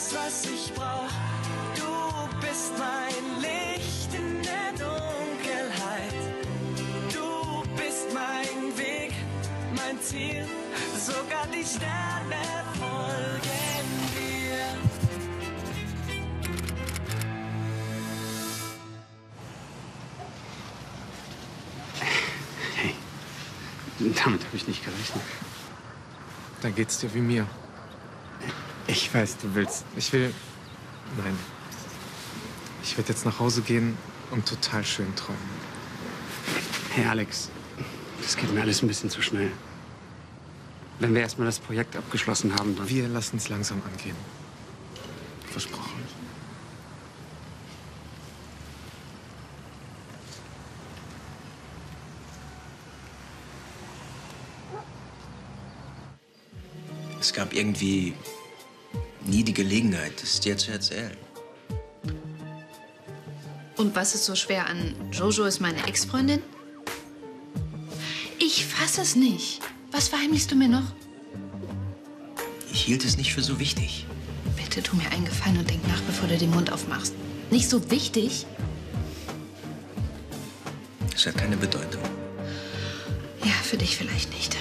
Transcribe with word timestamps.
weiß, 0.00 0.14
was 0.14 0.44
ich 0.46 0.72
brauch. 0.74 1.10
Du 1.76 2.40
bist 2.40 2.72
mein 2.78 3.40
Licht 3.40 4.14
in 4.14 4.42
der 4.42 4.72
Dunkelheit. 4.72 6.14
Du 7.12 7.62
bist 7.76 8.12
mein 8.14 8.78
Weg, 8.78 9.12
mein 9.76 10.00
Ziel. 10.00 10.46
Sogar 10.98 11.46
die 11.52 11.64
Sterne 11.64 12.42
folgen 12.78 13.90
dir. 14.16 14.60
Hey, 22.76 22.94
damit 23.98 24.44
habe 24.44 24.56
ich 24.56 24.66
nicht 24.66 24.84
gerechnet. 24.84 25.24
Dann 26.62 26.74
geht's 26.74 26.98
dir 26.98 27.12
wie 27.14 27.20
mir. 27.20 27.46
Ich 28.90 29.14
weiß, 29.14 29.36
du 29.36 29.54
willst. 29.54 29.84
Ich 29.96 30.12
will. 30.12 30.34
Nein. 31.16 31.38
Ich 32.82 32.96
werde 32.96 33.10
jetzt 33.10 33.24
nach 33.24 33.38
Hause 33.38 33.62
gehen 33.62 33.96
und 34.32 34.48
total 34.48 34.84
schön 34.84 35.14
träumen. 35.14 35.38
Hey, 36.92 37.06
Alex, 37.06 37.50
das 38.20 38.36
geht 38.36 38.52
mir 38.52 38.62
alles 38.62 38.82
ein 38.82 38.88
bisschen 38.88 39.08
zu 39.08 39.22
schnell. 39.22 39.52
Wenn 40.98 41.14
wir 41.14 41.20
erstmal 41.20 41.46
das 41.46 41.60
Projekt 41.60 41.94
abgeschlossen 41.94 42.52
haben, 42.56 42.74
dann. 42.74 42.88
Wir 42.88 43.06
lassen 43.06 43.36
es 43.36 43.48
langsam 43.48 43.80
angehen. 43.88 44.16
Versprochen. 45.52 46.00
Es 57.20 57.32
gab 57.32 57.52
irgendwie 57.54 58.14
nie 59.26 59.44
die 59.44 59.54
Gelegenheit, 59.54 60.22
es 60.22 60.40
dir 60.40 60.56
zu 60.56 60.72
erzählen. 60.72 61.16
Und 63.76 63.96
was 63.96 64.14
ist 64.14 64.26
so 64.26 64.34
schwer 64.34 64.66
an 64.66 64.94
Jojo 65.12 65.44
ist 65.44 65.60
meine 65.60 65.86
Ex-Freundin? 65.86 66.42
Ich 68.38 68.66
fasse 68.66 69.00
es 69.00 69.16
nicht. 69.16 69.60
Was 69.90 70.08
verheimlichst 70.08 70.50
du 70.50 70.56
mir 70.56 70.68
noch? 70.68 70.92
Ich 72.72 72.82
hielt 72.82 73.04
es 73.04 73.16
nicht 73.16 73.32
für 73.32 73.42
so 73.42 73.58
wichtig. 73.58 74.06
Bitte 74.56 74.82
tu 74.82 74.96
mir 74.96 75.10
einen 75.10 75.24
Gefallen 75.24 75.58
und 75.58 75.68
denk 75.68 75.86
nach, 75.88 76.00
bevor 76.02 76.28
du 76.28 76.36
den 76.36 76.50
Mund 76.50 76.72
aufmachst. 76.72 77.14
Nicht 77.50 77.68
so 77.68 77.90
wichtig? 77.90 78.46
Es 81.14 81.26
hat 81.26 81.36
keine 81.36 81.56
Bedeutung. 81.56 82.02
Ja, 83.44 83.52
für 83.62 83.76
dich 83.76 83.96
vielleicht 83.96 84.32
nicht. 84.32 84.56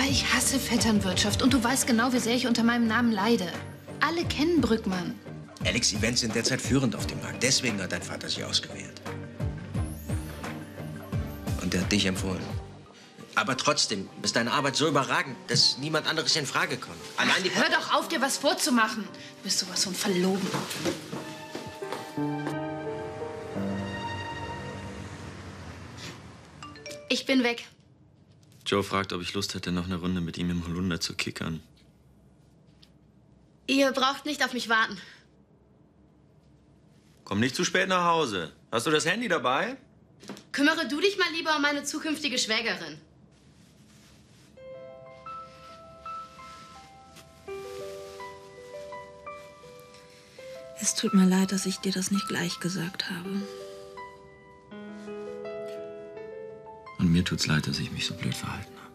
Aber 0.00 0.08
ich 0.08 0.32
hasse 0.32 0.58
Vetternwirtschaft 0.58 1.42
und 1.42 1.52
du 1.52 1.62
weißt 1.62 1.86
genau, 1.86 2.10
wie 2.14 2.20
sehr 2.20 2.34
ich 2.34 2.46
unter 2.46 2.62
meinem 2.62 2.86
Namen 2.86 3.12
leide. 3.12 3.52
Alle 4.00 4.24
kennen 4.24 4.62
Brückmann. 4.62 5.14
Alex 5.66 5.92
Events 5.92 6.22
sind 6.22 6.34
derzeit 6.34 6.62
führend 6.62 6.96
auf 6.96 7.06
dem 7.06 7.20
Markt. 7.20 7.42
Deswegen 7.42 7.82
hat 7.82 7.92
dein 7.92 8.00
Vater 8.00 8.30
sie 8.30 8.42
ausgewählt. 8.42 9.02
Und 11.60 11.74
er 11.74 11.82
hat 11.82 11.92
dich 11.92 12.06
empfohlen. 12.06 12.40
Aber 13.34 13.58
trotzdem 13.58 14.08
ist 14.22 14.36
deine 14.36 14.52
Arbeit 14.52 14.74
so 14.74 14.88
überragend, 14.88 15.36
dass 15.48 15.76
niemand 15.76 16.08
anderes 16.08 16.34
in 16.34 16.46
Frage 16.46 16.78
kommt. 16.78 16.96
Allein 17.18 17.42
die 17.44 17.54
Hör 17.54 17.68
doch 17.68 17.92
auf, 17.92 18.08
dir 18.08 18.22
was 18.22 18.38
vorzumachen. 18.38 19.04
Du 19.04 19.42
bist 19.42 19.58
sowas 19.58 19.84
von 19.84 19.94
verlogen. 19.94 20.48
Ich 27.10 27.26
bin 27.26 27.44
weg. 27.44 27.66
Joe 28.70 28.84
fragt, 28.84 29.12
ob 29.12 29.20
ich 29.20 29.34
Lust 29.34 29.54
hätte, 29.54 29.72
noch 29.72 29.86
eine 29.86 29.96
Runde 29.96 30.20
mit 30.20 30.38
ihm 30.38 30.48
im 30.48 30.64
Holunder 30.64 31.00
zu 31.00 31.14
kickern. 31.14 31.60
Ihr 33.66 33.90
braucht 33.90 34.26
nicht 34.26 34.44
auf 34.44 34.52
mich 34.52 34.68
warten. 34.68 34.96
Komm 37.24 37.40
nicht 37.40 37.56
zu 37.56 37.64
spät 37.64 37.88
nach 37.88 38.04
Hause. 38.04 38.52
Hast 38.70 38.86
du 38.86 38.92
das 38.92 39.06
Handy 39.06 39.26
dabei? 39.26 39.76
Kümmere 40.52 40.86
du 40.86 41.00
dich 41.00 41.18
mal 41.18 41.32
lieber 41.32 41.56
um 41.56 41.62
meine 41.62 41.82
zukünftige 41.82 42.38
Schwägerin. 42.38 43.00
Es 50.80 50.94
tut 50.94 51.12
mir 51.12 51.26
leid, 51.26 51.50
dass 51.50 51.66
ich 51.66 51.78
dir 51.78 51.92
das 51.92 52.12
nicht 52.12 52.28
gleich 52.28 52.60
gesagt 52.60 53.10
habe. 53.10 53.42
Und 57.10 57.14
mir 57.14 57.24
tut's 57.24 57.48
leid, 57.48 57.66
dass 57.66 57.80
ich 57.80 57.90
mich 57.90 58.06
so 58.06 58.14
blöd 58.14 58.36
verhalten 58.36 58.72
habe. 58.76 58.94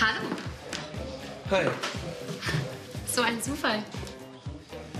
Hallo. 0.00 0.30
Hi. 1.50 1.70
So 3.14 3.20
ein 3.20 3.42
Zufall. 3.42 3.84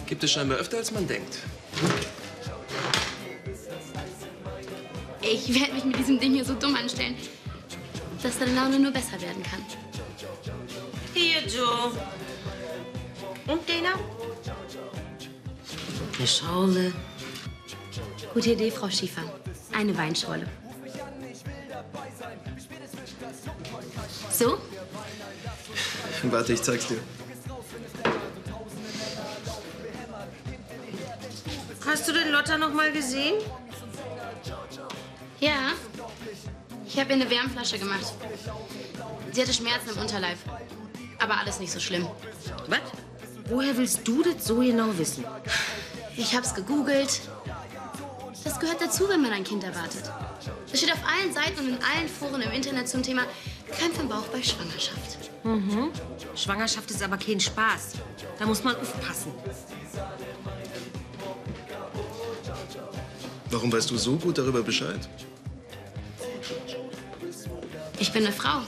Gibt 0.07 0.23
es 0.23 0.33
scheinbar 0.33 0.59
öfter, 0.59 0.79
als 0.79 0.91
man 0.91 1.07
denkt. 1.07 1.39
Ich 5.21 5.59
werde 5.59 5.73
mich 5.73 5.85
mit 5.85 5.99
diesem 5.99 6.21
Ding 6.21 6.35
hier 6.35 6.45
so 6.45 6.55
dumm 6.55 6.77
anstellen, 6.77 7.17
dass 8.23 8.39
deine 8.39 8.55
Laune 8.55 8.79
nur 8.79 8.93
besser 8.93 9.21
werden 9.21 9.43
kann. 9.43 9.65
Hier, 11.15 11.41
Joe. 11.47 11.93
Und 13.47 13.69
Dana? 13.69 13.99
Eine 16.19 16.27
Schorle. 16.27 16.93
Gute 18.33 18.51
Idee, 18.51 18.71
Frau 18.71 18.91
Schiefer. 18.91 19.23
Eine 19.73 19.97
Weinschorle. 19.97 20.47
So? 24.31 24.59
Warte, 26.25 26.53
ich 26.53 26.63
zeig's 26.63 26.89
dir. 26.89 26.99
Hast 31.87 32.09
du 32.09 32.13
den 32.13 32.31
Lotta 32.31 32.57
noch 32.57 32.73
mal 32.73 32.91
gesehen? 32.93 33.35
Ja. 35.41 35.73
Ich 36.87 36.99
habe 36.99 37.11
ihr 37.11 37.17
eine 37.17 37.31
Wärmflasche 37.31 37.79
gemacht. 37.79 38.13
Sie 39.33 39.43
hatte 39.43 39.53
Schmerzen 39.53 39.91
im 39.91 39.99
Unterleib. 39.99 40.39
Aber 41.19 41.39
alles 41.39 41.61
nicht 41.61 41.73
so 41.73 41.81
schlimm. 41.81 42.07
Was? 42.69 42.81
Woher 43.49 43.77
willst 43.77 44.07
du 44.07 44.23
das 44.23 44.47
so 44.47 44.57
genau 44.57 44.97
wissen? 44.97 45.25
Ich 46.17 46.35
hab's 46.35 46.55
gegoogelt. 46.55 47.21
Das 48.45 48.61
gehört 48.61 48.81
dazu, 48.81 49.09
wenn 49.09 49.23
man 49.23 49.33
ein 49.33 49.45
Kind 49.45 49.65
erwartet. 49.65 50.11
Es 50.73 50.81
steht 50.81 50.93
auf 50.93 51.01
allen 51.07 51.33
Seiten 51.33 51.61
und 51.61 51.69
in 51.69 51.75
allen 51.75 52.09
Foren 52.09 52.41
im 52.43 52.51
Internet 52.51 52.89
zum 52.89 53.03
Thema 53.03 53.23
Krämpfe 53.71 54.03
im 54.03 54.09
Bauch 54.09 54.27
bei 54.29 54.43
Schwangerschaft. 54.43 55.31
Mhm. 55.45 55.91
Schwangerschaft 56.35 56.91
ist 56.91 57.03
aber 57.03 57.17
kein 57.17 57.41
Spaß. 57.41 57.95
Da 58.39 58.47
muss 58.47 58.65
man 58.65 58.77
aufpassen. 58.77 59.33
Warum 63.51 63.73
weißt 63.73 63.91
du 63.91 63.97
so 63.97 64.17
gut 64.17 64.39
darüber 64.39 64.63
Bescheid? 64.63 65.01
Ich 67.99 68.13
bin 68.13 68.25
eine 68.25 68.33
Frau. 68.33 68.61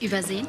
Übersehen? 0.00 0.46